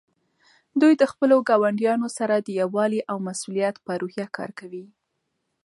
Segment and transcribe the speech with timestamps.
[0.81, 4.85] دوی د خپلو ګاونډیانو سره د یووالي او مسؤلیت په روحیه کار کوي.